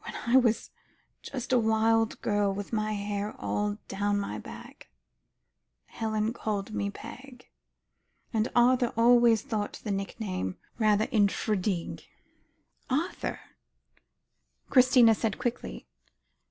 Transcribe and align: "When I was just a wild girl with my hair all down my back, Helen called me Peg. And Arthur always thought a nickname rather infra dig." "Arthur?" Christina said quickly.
"When 0.00 0.14
I 0.26 0.36
was 0.36 0.70
just 1.22 1.50
a 1.50 1.58
wild 1.58 2.20
girl 2.20 2.52
with 2.52 2.74
my 2.74 2.92
hair 2.92 3.34
all 3.38 3.78
down 3.88 4.20
my 4.20 4.38
back, 4.38 4.90
Helen 5.86 6.34
called 6.34 6.74
me 6.74 6.90
Peg. 6.90 7.48
And 8.34 8.50
Arthur 8.54 8.92
always 8.98 9.40
thought 9.40 9.80
a 9.86 9.90
nickname 9.90 10.58
rather 10.78 11.08
infra 11.10 11.56
dig." 11.56 12.02
"Arthur?" 12.90 13.40
Christina 14.68 15.14
said 15.14 15.38
quickly. 15.38 15.88